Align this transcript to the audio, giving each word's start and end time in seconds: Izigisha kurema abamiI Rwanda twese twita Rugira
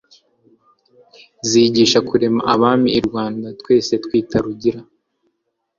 Izigisha 1.43 1.99
kurema 2.09 2.41
abamiI 2.53 2.99
Rwanda 3.07 3.47
twese 3.59 3.93
twita 4.03 4.37
Rugira 4.43 4.79